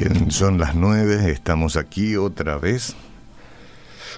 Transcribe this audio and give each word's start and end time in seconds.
Bien, 0.00 0.30
son 0.30 0.58
las 0.58 0.76
nueve, 0.76 1.32
estamos 1.32 1.76
aquí 1.76 2.14
otra 2.14 2.56
vez. 2.56 2.94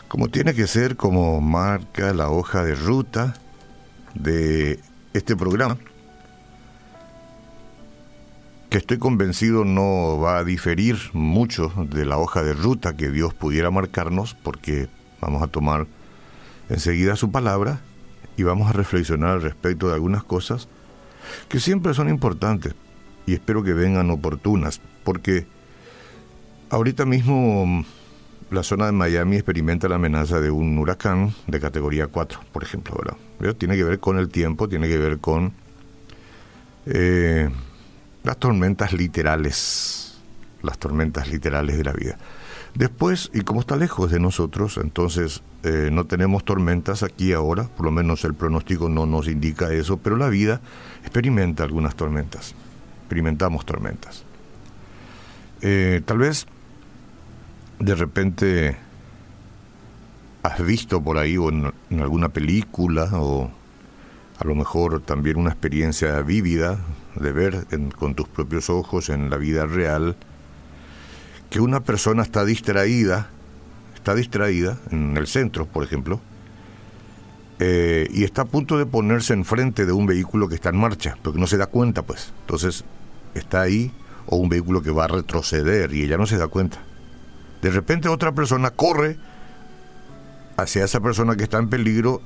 Como 0.08 0.28
tiene 0.28 0.52
que 0.52 0.66
ser, 0.66 0.98
como 0.98 1.40
marca 1.40 2.12
la 2.12 2.28
hoja 2.28 2.62
de 2.62 2.74
ruta 2.74 3.32
de 4.12 4.78
este 5.14 5.36
programa, 5.36 5.78
que 8.68 8.76
estoy 8.76 8.98
convencido 8.98 9.64
no 9.64 10.20
va 10.20 10.36
a 10.36 10.44
diferir 10.44 10.98
mucho 11.14 11.72
de 11.90 12.04
la 12.04 12.18
hoja 12.18 12.42
de 12.42 12.52
ruta 12.52 12.94
que 12.94 13.08
Dios 13.08 13.32
pudiera 13.32 13.70
marcarnos, 13.70 14.34
porque 14.34 14.90
vamos 15.22 15.42
a 15.42 15.46
tomar 15.46 15.86
enseguida 16.68 17.16
su 17.16 17.30
palabra 17.30 17.80
y 18.36 18.42
vamos 18.42 18.68
a 18.68 18.74
reflexionar 18.74 19.30
al 19.30 19.40
respecto 19.40 19.88
de 19.88 19.94
algunas 19.94 20.24
cosas 20.24 20.68
que 21.48 21.58
siempre 21.58 21.94
son 21.94 22.10
importantes 22.10 22.74
y 23.24 23.32
espero 23.32 23.62
que 23.62 23.72
vengan 23.72 24.10
oportunas, 24.10 24.82
porque 25.04 25.46
ahorita 26.70 27.04
mismo 27.04 27.84
la 28.50 28.62
zona 28.62 28.86
de 28.86 28.92
Miami 28.92 29.36
experimenta 29.36 29.88
la 29.88 29.96
amenaza 29.96 30.40
de 30.40 30.50
un 30.50 30.78
huracán 30.78 31.34
de 31.46 31.60
categoría 31.60 32.06
4, 32.06 32.40
por 32.52 32.62
ejemplo, 32.62 32.96
¿verdad? 33.38 33.56
tiene 33.56 33.76
que 33.76 33.84
ver 33.84 34.00
con 34.00 34.18
el 34.18 34.28
tiempo, 34.28 34.68
tiene 34.68 34.88
que 34.88 34.98
ver 34.98 35.18
con 35.18 35.52
eh, 36.86 37.48
las 38.24 38.36
tormentas 38.38 38.92
literales, 38.92 40.20
las 40.62 40.78
tormentas 40.78 41.28
literales 41.28 41.76
de 41.76 41.84
la 41.84 41.92
vida. 41.92 42.18
Después, 42.74 43.30
y 43.34 43.40
como 43.40 43.60
está 43.60 43.76
lejos 43.76 44.10
de 44.10 44.20
nosotros, 44.20 44.78
entonces 44.78 45.42
eh, 45.64 45.90
no 45.92 46.06
tenemos 46.06 46.44
tormentas 46.44 47.02
aquí 47.02 47.32
ahora, 47.32 47.64
por 47.64 47.84
lo 47.84 47.90
menos 47.90 48.24
el 48.24 48.34
pronóstico 48.34 48.88
no 48.88 49.06
nos 49.06 49.26
indica 49.28 49.72
eso, 49.72 49.96
pero 49.96 50.16
la 50.16 50.28
vida 50.28 50.60
experimenta 51.02 51.64
algunas 51.64 51.96
tormentas, 51.96 52.54
experimentamos 53.00 53.66
tormentas. 53.66 54.24
Eh, 55.62 56.00
tal 56.04 56.18
vez 56.18 56.46
de 57.80 57.94
repente 57.94 58.76
has 60.42 60.64
visto 60.64 61.02
por 61.02 61.16
ahí 61.18 61.36
o 61.36 61.48
en, 61.48 61.72
alguna 62.00 62.28
película 62.28 63.08
o 63.14 63.50
a 64.38 64.44
lo 64.44 64.54
mejor 64.54 65.00
también 65.00 65.38
una 65.38 65.50
experiencia 65.50 66.20
vívida 66.22 66.78
de 67.16 67.32
ver 67.32 67.66
con 67.96 68.14
tus 68.14 68.28
propios 68.28 68.70
ojos 68.70 69.08
en 69.08 69.30
la 69.30 69.38
vida 69.38 69.66
real 69.66 70.16
que 71.48 71.60
una 71.60 71.80
persona 71.80 72.22
está 72.22 72.44
distraída, 72.44 73.28
está 73.94 74.14
distraída 74.14 74.78
en 74.90 75.16
el 75.16 75.26
centro, 75.26 75.66
por 75.66 75.82
ejemplo, 75.82 76.20
eh, 77.58 78.08
y 78.12 78.22
está 78.24 78.42
a 78.42 78.44
punto 78.44 78.78
de 78.78 78.86
ponerse 78.86 79.32
enfrente 79.32 79.84
de 79.84 79.92
un 79.92 80.06
vehículo 80.06 80.48
que 80.48 80.54
está 80.54 80.68
en 80.68 80.76
marcha, 80.76 81.18
porque 81.22 81.40
no 81.40 81.48
se 81.48 81.56
da 81.56 81.66
cuenta, 81.66 82.02
pues. 82.02 82.32
Entonces 82.42 82.84
está 83.34 83.62
ahí 83.62 83.90
o 84.26 84.36
un 84.36 84.48
vehículo 84.48 84.80
que 84.80 84.92
va 84.92 85.04
a 85.04 85.08
retroceder 85.08 85.92
y 85.92 86.04
ella 86.04 86.16
no 86.16 86.26
se 86.26 86.38
da 86.38 86.46
cuenta. 86.46 86.80
De 87.62 87.70
repente 87.70 88.08
otra 88.08 88.32
persona 88.32 88.70
corre 88.70 89.18
hacia 90.56 90.84
esa 90.84 91.00
persona 91.00 91.36
que 91.36 91.44
está 91.44 91.58
en 91.58 91.68
peligro, 91.68 92.20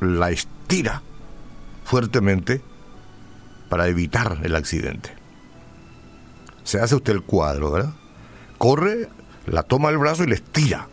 la 0.00 0.30
estira 0.30 1.02
fuertemente 1.84 2.62
para 3.68 3.88
evitar 3.88 4.38
el 4.42 4.54
accidente. 4.56 5.12
Se 6.64 6.80
hace 6.80 6.94
usted 6.94 7.12
el 7.14 7.22
cuadro, 7.22 7.70
¿verdad? 7.72 7.94
Corre, 8.58 9.08
la 9.46 9.62
toma 9.62 9.90
el 9.90 9.98
brazo 9.98 10.24
y 10.24 10.28
le 10.28 10.34
estira. 10.34 10.88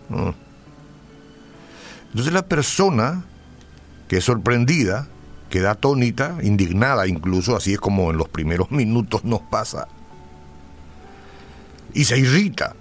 Entonces 2.10 2.34
la 2.34 2.48
persona 2.48 3.26
que 4.08 4.18
es 4.18 4.24
sorprendida, 4.24 5.08
queda 5.50 5.72
atónita, 5.72 6.38
indignada 6.42 7.08
incluso, 7.08 7.56
así 7.56 7.74
es 7.74 7.80
como 7.80 8.12
en 8.12 8.18
los 8.18 8.30
primeros 8.30 8.72
minutos 8.72 9.24
nos 9.24 9.42
pasa, 9.42 9.88
y 11.94 12.06
se 12.06 12.18
irrita 12.18 12.76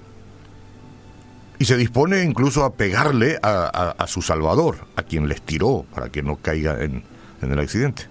y 1.59 1.65
se 1.67 1.77
dispone 1.77 2.23
incluso 2.23 2.65
a 2.65 2.75
pegarle 2.75 3.39
a, 3.43 4.05
su 4.07 4.23
salvador, 4.23 4.87
a 4.97 5.03
quien 5.03 5.29
les 5.29 5.43
tiró 5.43 5.85
para 5.95 6.11
que 6.11 6.23
no 6.23 6.37
caiga 6.37 6.83
en, 6.83 7.05
el 7.41 7.59
accidente. 7.59 8.09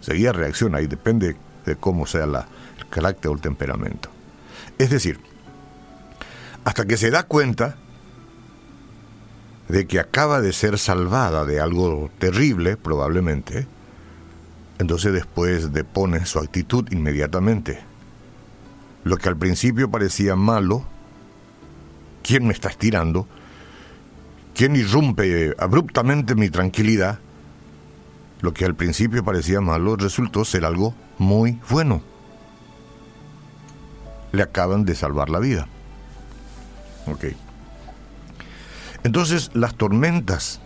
Seguía 0.00 0.32
reacciona 0.32 0.80
y 0.80 0.86
depende 0.86 1.36
de 1.64 1.76
cómo 1.76 2.06
sea 2.06 2.26
la, 2.26 2.46
el 2.78 2.86
carácter 2.88 3.30
o 3.30 3.34
el 3.34 3.40
temperamento. 3.40 4.10
Es 4.78 4.90
decir, 4.90 5.18
hasta 6.64 6.84
que 6.84 6.96
se 6.96 7.10
da 7.10 7.24
cuenta 7.24 7.76
de 9.68 9.86
que 9.86 10.00
acaba 10.00 10.40
de 10.40 10.52
ser 10.52 10.78
salvada 10.78 11.44
de 11.44 11.60
algo 11.60 12.10
terrible, 12.18 12.76
probablemente, 12.76 13.66
entonces 14.78 15.12
después 15.12 15.72
depone 15.72 16.26
su 16.26 16.38
actitud 16.38 16.86
inmediatamente. 16.90 17.80
Lo 19.04 19.16
que 19.16 19.28
al 19.28 19.36
principio 19.36 19.90
parecía 19.90 20.36
malo, 20.36 20.84
¿quién 22.22 22.46
me 22.46 22.52
está 22.52 22.68
estirando? 22.68 23.26
¿Quién 24.54 24.76
irrumpe 24.76 25.54
abruptamente 25.58 26.34
mi 26.34 26.50
tranquilidad? 26.50 27.18
Lo 28.40 28.52
que 28.52 28.64
al 28.64 28.74
principio 28.74 29.24
parecía 29.24 29.60
malo 29.60 29.96
resultó 29.96 30.44
ser 30.44 30.64
algo 30.64 30.94
muy 31.18 31.58
bueno. 31.68 32.02
Le 34.32 34.42
acaban 34.42 34.84
de 34.84 34.94
salvar 34.94 35.28
la 35.30 35.38
vida. 35.38 35.66
Ok. 37.06 37.26
Entonces 39.02 39.50
las 39.54 39.74
tormentas 39.74 40.60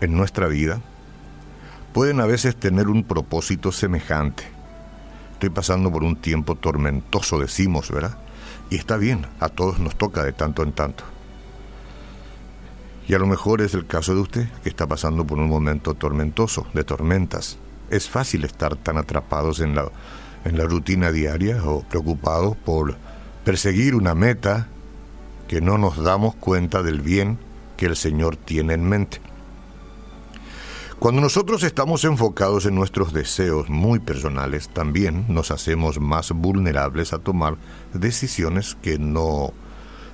en 0.00 0.16
nuestra 0.16 0.46
vida 0.46 0.80
pueden 1.92 2.20
a 2.20 2.26
veces 2.26 2.56
tener 2.56 2.88
un 2.88 3.04
propósito 3.04 3.72
semejante. 3.72 4.44
Estoy 5.32 5.50
pasando 5.50 5.90
por 5.90 6.04
un 6.04 6.16
tiempo 6.16 6.54
tormentoso, 6.54 7.38
decimos, 7.38 7.90
¿verdad? 7.90 8.16
Y 8.70 8.76
está 8.76 8.96
bien, 8.96 9.26
a 9.40 9.48
todos 9.48 9.80
nos 9.80 9.96
toca 9.96 10.22
de 10.22 10.32
tanto 10.32 10.62
en 10.62 10.72
tanto. 10.72 11.02
Y 13.08 13.14
a 13.14 13.18
lo 13.18 13.26
mejor 13.26 13.60
es 13.60 13.74
el 13.74 13.86
caso 13.86 14.14
de 14.14 14.20
usted, 14.20 14.48
que 14.62 14.68
está 14.68 14.86
pasando 14.86 15.26
por 15.26 15.38
un 15.38 15.48
momento 15.48 15.94
tormentoso, 15.94 16.66
de 16.72 16.84
tormentas. 16.84 17.58
Es 17.90 18.08
fácil 18.08 18.44
estar 18.44 18.76
tan 18.76 18.96
atrapados 18.98 19.58
en 19.58 19.74
la, 19.74 19.90
en 20.44 20.56
la 20.56 20.64
rutina 20.64 21.10
diaria 21.10 21.60
o 21.64 21.82
preocupados 21.82 22.56
por 22.56 22.96
perseguir 23.44 23.96
una 23.96 24.14
meta 24.14 24.68
que 25.48 25.60
no 25.60 25.76
nos 25.76 25.96
damos 26.00 26.36
cuenta 26.36 26.84
del 26.84 27.00
bien 27.00 27.38
que 27.76 27.86
el 27.86 27.96
Señor 27.96 28.36
tiene 28.36 28.74
en 28.74 28.88
mente. 28.88 29.20
Cuando 31.00 31.22
nosotros 31.22 31.62
estamos 31.62 32.04
enfocados 32.04 32.66
en 32.66 32.74
nuestros 32.74 33.14
deseos 33.14 33.70
muy 33.70 34.00
personales, 34.00 34.68
también 34.68 35.24
nos 35.28 35.50
hacemos 35.50 35.98
más 35.98 36.30
vulnerables 36.32 37.14
a 37.14 37.18
tomar 37.18 37.56
decisiones 37.94 38.76
que 38.82 38.98
no, 38.98 39.54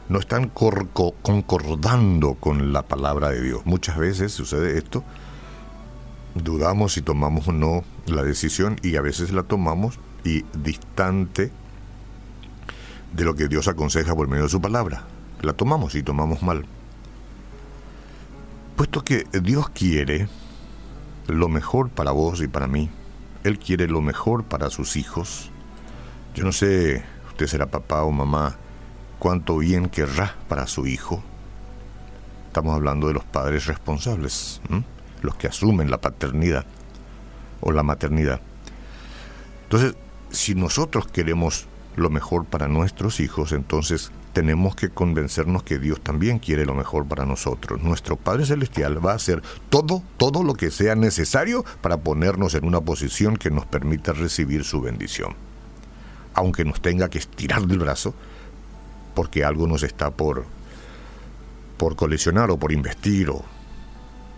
no 0.09 0.21
están 0.21 0.49
concordando 0.49 2.35
con 2.35 2.73
la 2.73 2.83
palabra 2.83 3.31
de 3.31 3.43
Dios. 3.43 3.63
Muchas 3.67 3.99
veces 3.99 4.31
sucede 4.31 4.79
esto, 4.79 5.03
dudamos 6.37 6.93
si 6.93 7.03
tomamos 7.03 7.49
o 7.49 7.53
no 7.53 7.83
la 8.07 8.23
decisión 8.23 8.79
y 8.81 8.95
a 8.95 9.01
veces 9.01 9.33
la 9.33 9.43
tomamos 9.43 9.99
y 10.23 10.45
distante 10.57 11.51
de 13.13 13.25
lo 13.25 13.35
que 13.35 13.49
Dios 13.49 13.67
aconseja 13.67 14.15
por 14.15 14.29
medio 14.29 14.45
de 14.45 14.51
su 14.51 14.61
palabra. 14.61 15.03
La 15.43 15.53
tomamos 15.53 15.97
y 15.97 16.05
tomamos 16.05 16.45
mal. 16.45 16.65
Puesto 18.77 19.03
que 19.03 19.27
Dios 19.33 19.69
quiere 19.71 20.29
lo 21.27 21.49
mejor 21.49 21.91
para 21.91 22.13
vos 22.13 22.41
y 22.41 22.49
para 22.49 22.67
mí. 22.67 22.91
Él 23.45 23.59
quiere 23.59 23.87
lo 23.87 24.01
mejor 24.01 24.45
para 24.45 24.71
sus 24.71 24.97
hijos. 24.97 25.51
Yo 26.35 26.45
no 26.45 26.53
sé, 26.53 27.05
usted 27.29 27.47
será 27.47 27.67
papá 27.67 28.03
o 28.03 28.11
mamá, 28.11 28.57
cuánto 29.19 29.59
bien 29.59 29.89
querrá 29.89 30.35
para 30.49 30.67
su 30.67 30.87
hijo. 30.87 31.23
Estamos 32.49 32.75
hablando 32.75 33.09
de 33.09 33.15
los 33.15 33.25
padres 33.25 33.67
responsables, 33.67 34.61
los 35.21 35.37
que 35.37 35.47
asumen 35.47 35.91
la 35.91 36.01
paternidad 36.01 36.65
o 37.61 37.73
la 37.73 37.83
maternidad. 37.83 38.41
Entonces, 39.65 39.95
si 40.31 40.55
nosotros 40.55 41.07
queremos 41.07 41.67
lo 41.97 42.11
mejor 42.11 42.45
para 42.45 42.69
nuestros 42.69 43.21
hijos, 43.21 43.53
entonces 43.53 44.13
tenemos 44.33 44.77
que 44.77 44.91
convencernos 44.91 45.63
que 45.63 45.79
Dios 45.79 46.01
también 46.03 46.39
quiere 46.39 46.67
lo 46.67 46.75
mejor 46.75 47.07
para 47.07 47.25
nosotros. 47.25 47.83
Nuestro 47.83 48.17
Padre 48.17 48.45
Celestial 48.45 49.05
va 49.05 49.13
a 49.13 49.17
hacer 49.17 49.43
todo, 49.71 50.03
todo 50.19 50.43
lo 50.43 50.55
que 50.55 50.71
sea 50.71 50.95
necesario 50.95 51.65
para 51.81 51.97
ponernos 51.97 52.55
en 52.55 52.67
una 52.67 52.83
posición 52.83 53.37
que 53.39 53.51
nos 53.51 53.65
permita 53.65 54.13
recibir 54.13 54.65
su 54.65 54.83
bendición. 54.83 55.35
Aunque 56.35 56.67
nos 56.67 56.83
tenga 56.83 57.09
que 57.09 57.19
estirar 57.19 57.67
del 57.67 57.79
brazo, 57.79 58.15
porque 59.15 59.43
algo 59.43 59.67
nos 59.67 59.83
está 59.83 60.11
por, 60.11 60.45
por 61.79 61.97
colisionar 61.97 62.51
o 62.51 62.59
por 62.59 62.73
investir 62.73 63.31
o 63.31 63.43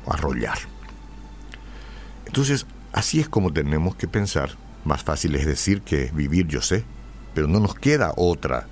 arrollar. 0.07 0.59
Entonces, 2.27 2.67
así 2.93 3.19
es 3.19 3.29
como 3.29 3.53
tenemos 3.53 3.97
que 3.97 4.07
pensar. 4.07 4.51
Más 4.85 5.03
fácil 5.03 5.35
es 5.35 5.45
decir 5.45 5.83
que 5.83 6.13
vivir 6.15 6.47
yo 6.47 6.63
sé, 6.63 6.85
pero 7.35 7.47
no 7.49 7.61
nos 7.61 7.75
queda 7.75 8.13
otra 8.17 8.67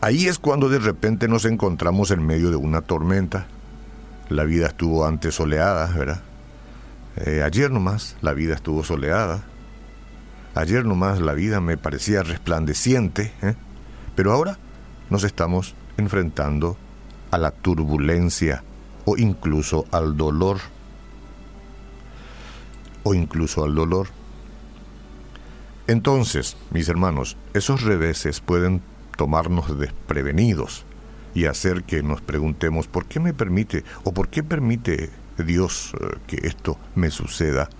Ahí 0.00 0.28
es 0.28 0.38
cuando 0.38 0.68
de 0.68 0.78
repente 0.78 1.26
nos 1.26 1.44
encontramos 1.44 2.12
en 2.12 2.24
medio 2.24 2.50
de 2.50 2.56
una 2.56 2.82
tormenta. 2.82 3.46
La 4.28 4.44
vida 4.44 4.68
estuvo 4.68 5.04
antes 5.04 5.34
soleada, 5.34 5.86
¿verdad? 5.86 6.22
Eh, 7.16 7.42
ayer 7.42 7.72
nomás 7.72 8.16
la 8.20 8.32
vida 8.32 8.54
estuvo 8.54 8.84
soleada. 8.84 9.42
Ayer 10.54 10.84
nomás 10.84 11.20
la 11.20 11.32
vida 11.32 11.60
me 11.60 11.76
parecía 11.76 12.22
resplandeciente, 12.22 13.32
¿eh? 13.42 13.54
Pero 14.14 14.32
ahora 14.32 14.56
nos 15.10 15.24
estamos 15.24 15.74
enfrentando 15.96 16.76
a 17.32 17.38
la 17.38 17.50
turbulencia 17.50 18.62
o 19.04 19.16
incluso 19.16 19.84
al 19.90 20.16
dolor. 20.16 20.58
O 23.02 23.14
incluso 23.14 23.64
al 23.64 23.74
dolor. 23.74 24.08
Entonces, 25.88 26.58
mis 26.70 26.86
hermanos, 26.90 27.38
esos 27.54 27.80
reveses 27.80 28.40
pueden 28.40 28.82
tomarnos 29.16 29.78
desprevenidos 29.78 30.84
y 31.34 31.46
hacer 31.46 31.82
que 31.84 32.02
nos 32.02 32.20
preguntemos, 32.20 32.86
¿por 32.86 33.06
qué 33.06 33.20
me 33.20 33.32
permite 33.32 33.84
o 34.04 34.12
por 34.12 34.28
qué 34.28 34.42
permite 34.42 35.08
Dios 35.38 35.94
eh, 35.98 36.18
que 36.26 36.46
esto 36.46 36.78
me 36.94 37.10
suceda 37.10 37.70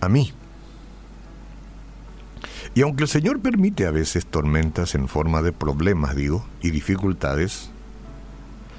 a 0.00 0.08
mí? 0.08 0.32
Y 2.76 2.82
aunque 2.82 3.02
el 3.02 3.08
Señor 3.08 3.40
permite 3.40 3.86
a 3.86 3.90
veces 3.90 4.24
tormentas 4.24 4.94
en 4.94 5.08
forma 5.08 5.42
de 5.42 5.50
problemas, 5.52 6.14
digo, 6.14 6.46
y 6.62 6.70
dificultades, 6.70 7.70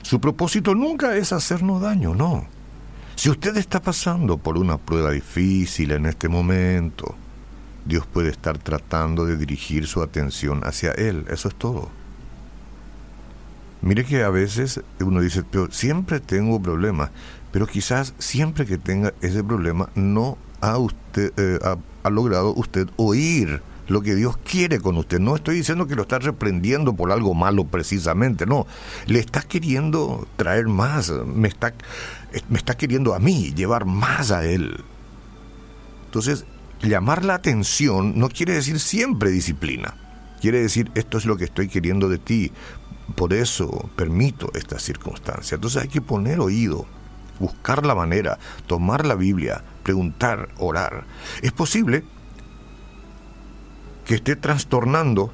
su 0.04 0.21
propósito 0.21 0.74
nunca 0.74 1.18
es 1.18 1.33
hacernos 1.33 1.81
daño, 1.81 2.16
no. 2.16 2.48
Si 3.16 3.30
usted 3.30 3.57
está 3.57 3.81
pasando 3.81 4.38
por 4.38 4.57
una 4.57 4.77
prueba 4.77 5.12
difícil 5.12 5.92
en 5.92 6.06
este 6.06 6.30
momento, 6.30 7.16
Dios 7.85 8.06
puede 8.06 8.30
estar 8.30 8.57
tratando 8.57 9.25
de 9.25 9.38
dirigir 9.38 9.88
su 9.88 10.01
atención 10.01 10.62
hacia 10.63 10.91
Él, 10.91 11.25
eso 11.30 11.47
es 11.50 11.56
todo. 11.56 11.89
Mire 13.81 14.06
que 14.06 14.24
a 14.24 14.30
veces 14.30 14.81
uno 15.01 15.19
dice, 15.19 15.44
pero 15.44 15.69
siempre 15.69 16.21
tengo 16.21 16.62
problemas, 16.62 17.12
pero 17.51 17.68
quizás 17.68 18.13
siempre 18.18 18.65
que 18.65 18.77
tenga 18.77 19.13
ese 19.21 19.44
problema 19.44 19.89
no 19.94 20.38
ha, 20.62 20.77
usted, 20.77 21.33
eh, 21.38 21.59
logrado 22.09 22.53
usted 22.53 22.88
oír 22.95 23.62
lo 23.88 24.01
que 24.01 24.15
Dios 24.15 24.38
quiere 24.38 24.80
con 24.80 24.97
usted. 24.97 25.19
No 25.19 25.35
estoy 25.35 25.56
diciendo 25.56 25.85
que 25.85 25.95
lo 25.95 26.03
está 26.03 26.19
reprendiendo 26.19 26.95
por 26.95 27.12
algo 27.12 27.33
malo 27.33 27.65
precisamente, 27.65 28.45
no. 28.45 28.65
Le 29.06 29.19
está 29.19 29.41
queriendo 29.41 30.27
traer 30.38 30.68
más, 30.68 31.12
me 31.12 31.50
está, 31.50 31.74
me 32.50 32.57
está 32.57 32.75
queriendo 32.75 33.13
a 33.13 33.19
mí 33.19 33.53
llevar 33.53 33.85
más 33.85 34.31
a 34.31 34.45
Él. 34.45 34.81
Entonces, 36.06 36.45
llamar 36.83 37.24
la 37.25 37.35
atención 37.35 38.19
no 38.19 38.30
quiere 38.30 38.53
decir 38.53 38.80
siempre 38.80 39.31
disciplina. 39.31 39.95
Quiere 40.41 40.62
decir, 40.62 40.91
esto 40.95 41.18
es 41.18 41.25
lo 41.25 41.38
que 41.38 41.45
estoy 41.45 41.69
queriendo 41.69 42.09
de 42.09 42.18
ti. 42.18 42.51
Por 43.15 43.33
eso 43.33 43.89
permito 43.95 44.51
esta 44.53 44.80
circunstancia. 44.80 45.56
Entonces 45.56 45.81
hay 45.81 45.88
que 45.88 46.01
poner 46.01 46.39
oído, 46.39 46.85
buscar 47.39 47.85
la 47.85 47.95
manera, 47.95 48.38
tomar 48.68 49.06
la 49.06 49.15
Biblia, 49.15 49.63
preguntar, 49.83 50.50
orar. 50.57 51.06
Es 51.41 51.51
posible 51.51 52.03
que 54.06 54.15
esté 54.15 54.35
trastornando 54.35 55.33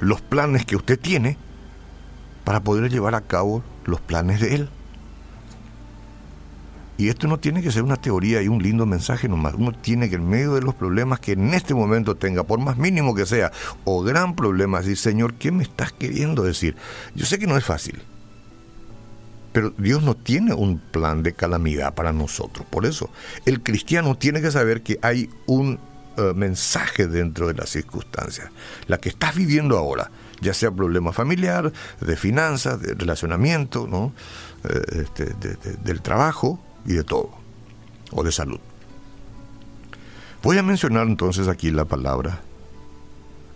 los 0.00 0.22
planes 0.22 0.64
que 0.64 0.76
usted 0.76 0.98
tiene 0.98 1.36
para 2.44 2.60
poder 2.60 2.90
llevar 2.90 3.14
a 3.14 3.22
cabo 3.22 3.62
los 3.84 4.00
planes 4.00 4.40
de 4.40 4.54
Él. 4.54 4.70
Y 6.98 7.08
esto 7.08 7.28
no 7.28 7.38
tiene 7.38 7.62
que 7.62 7.70
ser 7.70 7.84
una 7.84 7.96
teoría 7.96 8.42
y 8.42 8.48
un 8.48 8.60
lindo 8.60 8.84
mensaje 8.84 9.28
nomás. 9.28 9.54
Uno 9.54 9.70
tiene 9.72 10.10
que 10.10 10.16
en 10.16 10.28
medio 10.28 10.54
de 10.54 10.62
los 10.62 10.74
problemas 10.74 11.20
que 11.20 11.32
en 11.32 11.54
este 11.54 11.72
momento 11.72 12.16
tenga, 12.16 12.42
por 12.42 12.58
más 12.58 12.76
mínimo 12.76 13.14
que 13.14 13.24
sea, 13.24 13.52
o 13.84 14.02
gran 14.02 14.34
problema, 14.34 14.80
decir, 14.80 14.96
Señor, 14.96 15.34
¿qué 15.34 15.52
me 15.52 15.62
estás 15.62 15.92
queriendo 15.92 16.42
decir? 16.42 16.74
Yo 17.14 17.24
sé 17.24 17.38
que 17.38 17.46
no 17.46 17.56
es 17.56 17.64
fácil. 17.64 18.02
Pero 19.52 19.72
Dios 19.78 20.02
no 20.02 20.16
tiene 20.16 20.54
un 20.54 20.78
plan 20.78 21.22
de 21.22 21.34
calamidad 21.34 21.94
para 21.94 22.12
nosotros. 22.12 22.66
Por 22.68 22.84
eso, 22.84 23.10
el 23.46 23.62
cristiano 23.62 24.16
tiene 24.16 24.42
que 24.42 24.50
saber 24.50 24.82
que 24.82 24.98
hay 25.00 25.30
un 25.46 25.78
eh, 26.16 26.32
mensaje 26.34 27.06
dentro 27.06 27.46
de 27.46 27.54
las 27.54 27.70
circunstancias. 27.70 28.50
La 28.88 28.98
que 28.98 29.08
estás 29.08 29.36
viviendo 29.36 29.78
ahora, 29.78 30.10
ya 30.40 30.52
sea 30.52 30.72
problema 30.72 31.12
familiar, 31.12 31.72
de 32.00 32.16
finanzas, 32.16 32.80
de 32.82 32.94
relacionamiento, 32.94 33.86
¿no? 33.86 34.12
Eh, 34.64 35.04
este, 35.04 35.26
del 35.84 36.02
trabajo 36.02 36.60
y 36.86 36.94
de 36.94 37.04
todo, 37.04 37.30
o 38.12 38.22
de 38.22 38.32
salud. 38.32 38.60
Voy 40.42 40.58
a 40.58 40.62
mencionar 40.62 41.06
entonces 41.06 41.48
aquí 41.48 41.70
la 41.70 41.84
palabra 41.84 42.40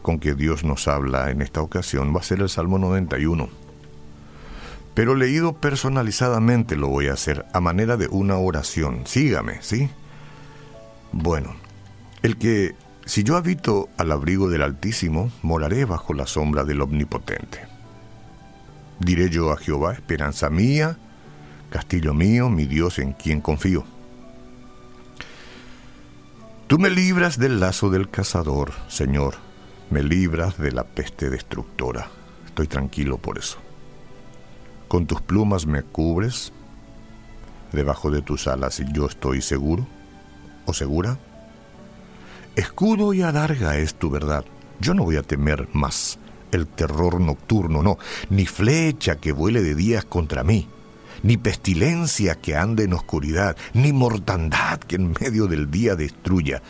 con 0.02 0.18
que 0.18 0.34
Dios 0.34 0.64
nos 0.64 0.88
habla 0.88 1.30
en 1.30 1.40
esta 1.40 1.62
ocasión, 1.62 2.14
va 2.14 2.20
a 2.20 2.24
ser 2.24 2.40
el 2.40 2.48
Salmo 2.48 2.78
91. 2.78 3.48
Pero 4.94 5.14
leído 5.14 5.54
personalizadamente 5.54 6.76
lo 6.76 6.88
voy 6.88 7.06
a 7.06 7.14
hacer 7.14 7.46
a 7.52 7.60
manera 7.60 7.96
de 7.96 8.08
una 8.08 8.36
oración. 8.36 9.02
Sígame, 9.06 9.62
¿sí? 9.62 9.88
Bueno, 11.12 11.54
el 12.22 12.36
que, 12.36 12.74
si 13.06 13.22
yo 13.22 13.36
habito 13.36 13.88
al 13.96 14.12
abrigo 14.12 14.50
del 14.50 14.62
Altísimo, 14.62 15.30
moraré 15.42 15.86
bajo 15.86 16.12
la 16.12 16.26
sombra 16.26 16.64
del 16.64 16.82
Omnipotente. 16.82 17.60
Diré 18.98 19.30
yo 19.30 19.50
a 19.50 19.56
Jehová, 19.56 19.94
esperanza 19.94 20.50
mía, 20.50 20.98
castillo 21.72 22.12
mío, 22.12 22.50
mi 22.50 22.66
Dios 22.66 22.98
en 22.98 23.14
quien 23.14 23.40
confío. 23.40 23.84
Tú 26.66 26.78
me 26.78 26.90
libras 26.90 27.38
del 27.38 27.60
lazo 27.60 27.88
del 27.90 28.10
cazador, 28.10 28.72
Señor, 28.88 29.34
me 29.90 30.02
libras 30.02 30.58
de 30.58 30.70
la 30.70 30.84
peste 30.84 31.30
destructora. 31.30 32.08
Estoy 32.46 32.66
tranquilo 32.66 33.16
por 33.16 33.38
eso. 33.38 33.58
Con 34.86 35.06
tus 35.06 35.22
plumas 35.22 35.66
me 35.66 35.82
cubres, 35.82 36.52
debajo 37.72 38.10
de 38.10 38.20
tus 38.20 38.46
alas 38.46 38.82
yo 38.92 39.06
estoy 39.06 39.40
seguro 39.40 39.86
o 40.66 40.74
segura. 40.74 41.18
Escudo 42.54 43.14
y 43.14 43.22
adarga 43.22 43.78
es 43.78 43.94
tu 43.94 44.10
verdad. 44.10 44.44
Yo 44.78 44.92
no 44.92 45.04
voy 45.04 45.16
a 45.16 45.22
temer 45.22 45.68
más 45.72 46.18
el 46.50 46.66
terror 46.66 47.18
nocturno, 47.18 47.82
no, 47.82 47.98
ni 48.28 48.44
flecha 48.44 49.16
que 49.16 49.32
vuele 49.32 49.62
de 49.62 49.74
días 49.74 50.04
contra 50.04 50.44
mí, 50.44 50.68
ni 51.22 51.36
pestilencia 51.36 52.40
que 52.40 52.56
ande 52.56 52.84
en 52.84 52.92
oscuridad, 52.92 53.56
ni 53.74 53.92
mortandad 53.92 54.80
que 54.80 54.96
en 54.96 55.14
medio 55.20 55.46
del 55.46 55.70
día 55.70 55.94
destruya. 55.94 56.62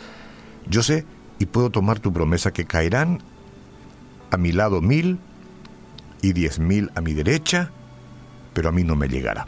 Yo 0.67 0.83
sé 0.83 1.05
y 1.39 1.45
puedo 1.45 1.69
tomar 1.69 1.99
tu 1.99 2.13
promesa 2.13 2.51
que 2.51 2.65
caerán 2.65 3.21
a 4.31 4.37
mi 4.37 4.51
lado 4.51 4.81
mil 4.81 5.19
y 6.21 6.33
diez 6.33 6.59
mil 6.59 6.91
a 6.95 7.01
mi 7.01 7.13
derecha, 7.13 7.71
pero 8.53 8.69
a 8.69 8.71
mí 8.71 8.83
no 8.83 8.95
me 8.95 9.07
llegará. 9.07 9.47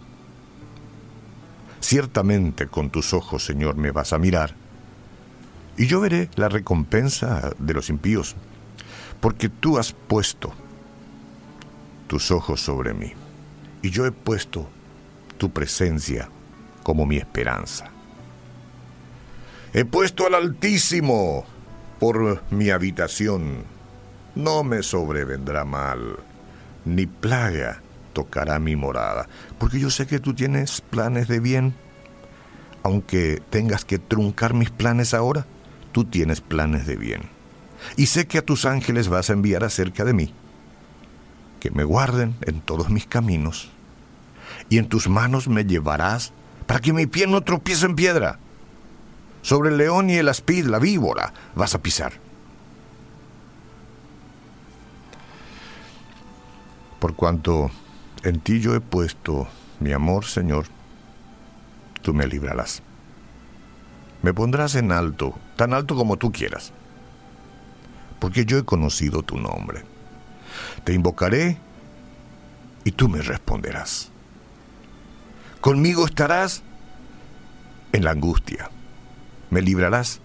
Ciertamente 1.80 2.68
con 2.68 2.90
tus 2.90 3.14
ojos, 3.14 3.46
Señor, 3.46 3.76
me 3.76 3.92
vas 3.92 4.12
a 4.12 4.18
mirar 4.18 4.56
y 5.78 5.88
yo 5.88 6.00
veré 6.00 6.30
la 6.36 6.50
recompensa 6.50 7.52
de 7.60 7.74
los 7.74 7.90
impíos, 7.90 8.36
porque 9.20 9.50
tú 9.50 9.78
has 9.78 9.92
puesto 9.94 10.54
tus 12.08 12.32
ojos 12.32 12.62
sobre 12.62 12.94
mí, 12.94 13.14
y 13.82 13.90
yo 13.90 14.06
he 14.06 14.12
puesto 14.12 14.70
tu 15.38 15.52
presencia 15.52 16.30
como 16.84 17.06
mi 17.06 17.18
esperanza. 17.18 17.90
He 19.74 19.86
puesto 19.86 20.26
al 20.26 20.36
Altísimo 20.36 21.46
por 22.00 22.44
mi 22.52 22.70
habitación, 22.70 23.64
no 24.36 24.64
me 24.64 24.84
sobrevendrá 24.84 25.66
mal, 25.66 26.18
ni 26.86 27.06
plaga 27.06 27.82
tocará 28.14 28.60
mi 28.60 28.76
morada, 28.76 29.28
porque 29.58 29.80
yo 29.80 29.90
sé 29.90 30.08
que 30.08 30.20
tú 30.20 30.34
tienes 30.34 30.82
planes 30.82 31.28
de 31.28 31.40
bien, 31.40 31.74
aunque 32.84 33.42
tengas 33.50 33.84
que 33.84 34.00
truncar 34.00 34.54
mis 34.54 34.70
planes 34.70 35.14
ahora 35.14 35.46
tú 35.96 36.04
tienes 36.04 36.42
planes 36.42 36.86
de 36.86 36.98
bien. 36.98 37.22
Y 37.96 38.08
sé 38.08 38.28
que 38.28 38.38
a 38.38 38.46
tus 38.46 38.66
ángeles 38.66 39.08
vas 39.08 39.30
a 39.30 39.34
enviar 39.34 39.64
acerca 39.64 40.04
de 40.04 40.12
mí, 40.12 40.34
que 41.62 41.72
me 41.72 41.86
guarden 41.86 42.36
en 42.42 42.60
todos 42.60 42.90
mis 42.90 43.06
caminos, 43.06 43.72
y 44.70 44.78
en 44.78 44.90
tus 44.90 45.08
manos 45.08 45.48
me 45.48 45.66
llevarás 45.66 46.34
para 46.66 46.80
que 46.80 46.94
mi 46.94 47.06
pie 47.06 47.28
no 47.28 47.42
tropiece 47.42 47.86
en 47.86 47.96
piedra. 47.96 48.40
Sobre 49.42 49.70
el 49.70 49.78
león 49.78 50.10
y 50.10 50.16
el 50.16 50.28
aspid, 50.28 50.66
la 50.66 50.80
víbora, 50.80 51.34
vas 51.54 51.76
a 51.76 51.82
pisar. 51.82 52.14
Por 57.00 57.16
cuanto 57.16 57.70
en 58.24 58.40
ti 58.40 58.60
yo 58.60 58.74
he 58.74 58.82
puesto 58.82 59.48
mi 59.80 59.92
amor, 59.92 60.26
Señor, 60.26 60.66
tú 62.02 62.14
me 62.14 62.26
librarás. 62.26 62.82
Me 64.24 64.34
pondrás 64.34 64.74
en 64.74 64.92
alto, 64.92 65.36
tan 65.56 65.74
alto 65.74 65.96
como 65.96 66.18
tú 66.18 66.32
quieras, 66.32 66.74
porque 68.20 68.46
yo 68.46 68.58
he 68.58 68.66
conocido 68.66 69.22
tu 69.22 69.38
nombre. 69.38 69.84
Te 70.84 70.94
invocaré 70.94 71.60
y 72.84 72.92
tú 72.92 73.08
me 73.08 73.22
responderás. 73.22 74.12
Conmigo 75.66 76.06
estarás 76.06 76.62
en 77.92 78.04
la 78.04 78.12
angustia. 78.12 78.70
Me 79.50 79.64
librarás. 79.64 80.22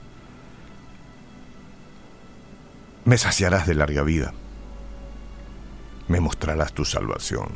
Me 3.06 3.16
saciarás 3.16 3.66
de 3.66 3.74
larga 3.74 4.02
vida. 4.02 4.34
Me 6.08 6.20
mostrarás 6.20 6.74
tu 6.74 6.84
salvación. 6.84 7.48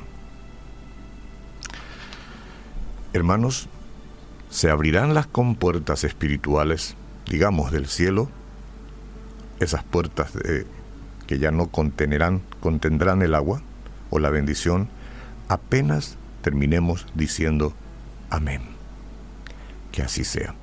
Hermanos, 3.13 3.69
se 4.49 4.71
abrirán 4.71 5.13
las 5.13 5.27
compuertas 5.27 6.05
espirituales, 6.05 6.97
digamos, 7.27 7.71
del 7.71 7.87
cielo, 7.87 8.31
esas 9.61 9.85
puertas 9.85 10.33
que 11.27 11.39
ya 11.39 11.51
no 11.51 11.67
contenerán, 11.67 12.41
contendrán 12.61 13.21
el 13.21 13.35
agua 13.35 13.61
o 14.09 14.21
la 14.21 14.31
bendición, 14.31 14.89
apenas 15.51 16.17
terminemos 16.45 17.07
diciendo 17.15 17.73
amén. 18.29 18.61
Que 19.91 20.03
así 20.03 20.25
sea. 20.25 20.55